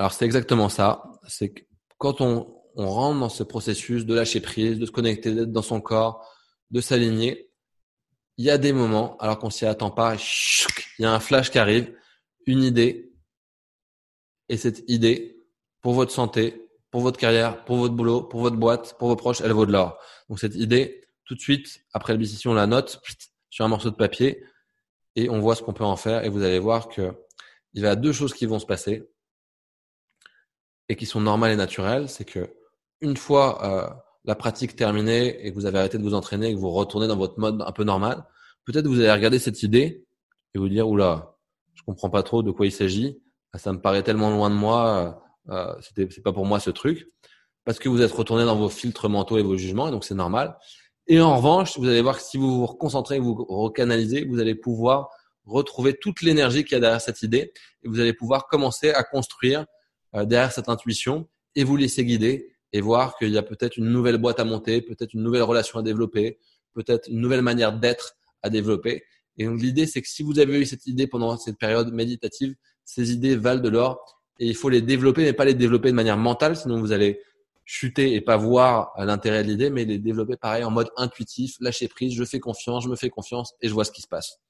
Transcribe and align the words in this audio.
Alors 0.00 0.14
c'est 0.14 0.24
exactement 0.24 0.70
ça. 0.70 1.02
C'est 1.28 1.50
que 1.50 1.62
quand 1.98 2.22
on, 2.22 2.56
on 2.74 2.88
rentre 2.88 3.20
dans 3.20 3.28
ce 3.28 3.42
processus 3.42 4.06
de 4.06 4.14
lâcher 4.14 4.40
prise, 4.40 4.78
de 4.78 4.86
se 4.86 4.90
connecter, 4.90 5.34
d'être 5.34 5.52
dans 5.52 5.60
son 5.60 5.82
corps, 5.82 6.26
de 6.70 6.80
s'aligner, 6.80 7.50
il 8.38 8.46
y 8.46 8.50
a 8.50 8.56
des 8.56 8.72
moments, 8.72 9.18
alors 9.18 9.38
qu'on 9.38 9.50
s'y 9.50 9.66
attend 9.66 9.90
pas, 9.90 10.14
il 10.98 11.02
y 11.02 11.04
a 11.04 11.12
un 11.12 11.20
flash 11.20 11.50
qui 11.50 11.58
arrive, 11.58 11.94
une 12.46 12.62
idée, 12.62 13.12
et 14.48 14.56
cette 14.56 14.84
idée, 14.88 15.36
pour 15.82 15.92
votre 15.92 16.12
santé, 16.12 16.70
pour 16.90 17.02
votre 17.02 17.20
carrière, 17.20 17.62
pour 17.66 17.76
votre 17.76 17.92
boulot, 17.92 18.22
pour 18.22 18.40
votre 18.40 18.56
boîte, 18.56 18.96
pour 18.98 19.08
vos 19.08 19.16
proches, 19.16 19.42
elle 19.42 19.52
vaut 19.52 19.66
de 19.66 19.72
l'or. 19.72 19.98
Donc 20.30 20.38
cette 20.40 20.54
idée, 20.54 21.02
tout 21.26 21.34
de 21.34 21.40
suite, 21.40 21.82
après 21.92 22.16
la 22.16 22.24
on 22.46 22.54
la 22.54 22.66
note 22.66 23.02
sur 23.50 23.66
un 23.66 23.68
morceau 23.68 23.90
de 23.90 23.96
papier 23.96 24.42
et 25.14 25.28
on 25.28 25.40
voit 25.40 25.56
ce 25.56 25.62
qu'on 25.62 25.74
peut 25.74 25.84
en 25.84 25.96
faire. 25.96 26.24
Et 26.24 26.30
vous 26.30 26.42
allez 26.42 26.58
voir 26.58 26.88
que 26.88 27.12
il 27.74 27.82
y 27.82 27.86
a 27.86 27.96
deux 27.96 28.12
choses 28.12 28.32
qui 28.32 28.46
vont 28.46 28.58
se 28.58 28.66
passer 28.66 29.06
et 30.90 30.96
qui 30.96 31.06
sont 31.06 31.20
normales 31.20 31.52
et 31.52 31.56
naturelles. 31.56 32.08
C'est 32.08 32.24
que 32.24 32.52
une 33.00 33.16
fois 33.16 33.64
euh, 33.64 33.88
la 34.24 34.34
pratique 34.34 34.74
terminée 34.74 35.46
et 35.46 35.50
que 35.50 35.54
vous 35.54 35.64
avez 35.64 35.78
arrêté 35.78 35.96
de 35.96 36.02
vous 36.02 36.14
entraîner 36.14 36.48
et 36.48 36.54
que 36.54 36.58
vous 36.58 36.70
retournez 36.70 37.06
dans 37.06 37.16
votre 37.16 37.38
mode 37.38 37.62
un 37.64 37.72
peu 37.72 37.84
normal, 37.84 38.24
peut-être 38.66 38.88
vous 38.88 38.98
allez 38.98 39.12
regarder 39.12 39.38
cette 39.38 39.62
idée 39.62 40.04
et 40.54 40.58
vous 40.58 40.68
dire 40.68 40.88
oula, 40.88 41.36
je 41.74 41.82
comprends 41.84 42.10
pas 42.10 42.24
trop 42.24 42.42
de 42.42 42.50
quoi 42.50 42.66
il 42.66 42.72
s'agit. 42.72 43.22
Ça 43.54 43.72
me 43.72 43.80
paraît 43.80 44.02
tellement 44.02 44.30
loin 44.30 44.50
de 44.50 44.56
moi. 44.56 45.22
Euh, 45.48 45.72
c'était 45.80 46.08
c'est 46.10 46.22
pas 46.22 46.32
pour 46.32 46.44
moi 46.44 46.58
ce 46.58 46.70
truc 46.70 47.08
parce 47.64 47.78
que 47.78 47.88
vous 47.88 48.02
êtes 48.02 48.12
retourné 48.12 48.44
dans 48.44 48.56
vos 48.56 48.68
filtres 48.68 49.08
mentaux 49.08 49.38
et 49.38 49.42
vos 49.42 49.56
jugements 49.56 49.88
et 49.88 49.90
donc 49.92 50.04
c'est 50.04 50.14
normal. 50.14 50.58
Et 51.06 51.20
en 51.20 51.36
revanche, 51.36 51.78
vous 51.78 51.88
allez 51.88 52.02
voir 52.02 52.16
que 52.16 52.22
si 52.22 52.36
vous 52.36 52.60
vous 52.60 52.66
concentrez, 52.66 53.20
vous 53.20 53.34
recanalisez, 53.48 54.24
vous 54.24 54.40
allez 54.40 54.56
pouvoir 54.56 55.08
retrouver 55.44 55.94
toute 55.94 56.22
l'énergie 56.22 56.64
qu'il 56.64 56.72
y 56.72 56.76
a 56.76 56.80
derrière 56.80 57.00
cette 57.00 57.22
idée 57.22 57.52
et 57.82 57.88
vous 57.88 58.00
allez 58.00 58.12
pouvoir 58.12 58.48
commencer 58.48 58.90
à 58.90 59.04
construire 59.04 59.60
euh, 59.60 59.64
derrière 60.14 60.52
cette 60.52 60.68
intuition 60.68 61.28
et 61.54 61.64
vous 61.64 61.76
laisser 61.76 62.04
guider 62.04 62.52
et 62.72 62.80
voir 62.80 63.16
qu'il 63.16 63.30
y 63.30 63.38
a 63.38 63.42
peut-être 63.42 63.76
une 63.76 63.90
nouvelle 63.90 64.18
boîte 64.18 64.40
à 64.40 64.44
monter, 64.44 64.80
peut-être 64.80 65.14
une 65.14 65.22
nouvelle 65.22 65.42
relation 65.42 65.78
à 65.78 65.82
développer, 65.82 66.38
peut-être 66.72 67.08
une 67.08 67.20
nouvelle 67.20 67.42
manière 67.42 67.72
d'être 67.72 68.16
à 68.42 68.50
développer. 68.50 69.04
Et 69.36 69.44
donc 69.44 69.60
l'idée, 69.60 69.86
c'est 69.86 70.02
que 70.02 70.08
si 70.08 70.22
vous 70.22 70.38
avez 70.38 70.60
eu 70.60 70.66
cette 70.66 70.86
idée 70.86 71.06
pendant 71.06 71.36
cette 71.36 71.58
période 71.58 71.92
méditative, 71.92 72.54
ces 72.84 73.12
idées 73.12 73.36
valent 73.36 73.62
de 73.62 73.68
l'or 73.68 74.20
et 74.38 74.46
il 74.46 74.54
faut 74.54 74.68
les 74.68 74.82
développer, 74.82 75.22
mais 75.22 75.32
pas 75.32 75.44
les 75.44 75.54
développer 75.54 75.90
de 75.90 75.94
manière 75.94 76.16
mentale, 76.16 76.56
sinon 76.56 76.80
vous 76.80 76.92
allez 76.92 77.20
chuter 77.64 78.14
et 78.14 78.20
pas 78.20 78.36
voir 78.36 78.92
l'intérêt 78.98 79.44
de 79.44 79.48
l'idée, 79.48 79.70
mais 79.70 79.84
les 79.84 79.98
développer 79.98 80.36
pareil 80.36 80.64
en 80.64 80.70
mode 80.70 80.88
intuitif, 80.96 81.56
lâcher 81.60 81.88
prise, 81.88 82.14
je 82.14 82.24
fais 82.24 82.40
confiance, 82.40 82.84
je 82.84 82.88
me 82.88 82.96
fais 82.96 83.10
confiance 83.10 83.54
et 83.60 83.68
je 83.68 83.74
vois 83.74 83.84
ce 83.84 83.92
qui 83.92 84.02
se 84.02 84.08
passe. 84.08 84.40